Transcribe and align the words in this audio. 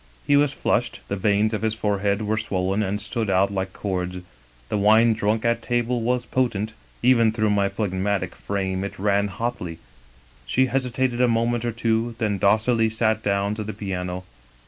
He 0.25 0.35
was 0.35 0.51
flushed; 0.51 0.99
the 1.09 1.15
veins 1.15 1.53
of 1.53 1.61
his 1.61 1.75
forehead 1.75 2.23
were 2.23 2.39
swollen 2.39 2.81
and 2.81 2.99
stood 2.99 3.29
out 3.29 3.53
like 3.53 3.71
cords; 3.71 4.17
the 4.67 4.77
wine 4.79 5.13
drunk 5.13 5.45
at 5.45 5.61
table 5.61 6.01
was 6.01 6.25
potent: 6.25 6.73
even 7.03 7.31
through 7.31 7.51
my 7.51 7.69
phlegmatic 7.69 8.33
frame 8.33 8.83
it 8.83 8.97
ran 8.97 9.27
hotly." 9.27 9.77
She 10.47 10.65
hesitated 10.65 11.21
a 11.21 11.27
moment 11.27 11.65
or 11.65 11.71
two, 11.71 12.15
then 12.17 12.39
docilely 12.39 12.89
sat 12.89 13.21
down 13.21 13.53
to 13.53 13.63
the 13.63 13.73
piano. 13.73 14.23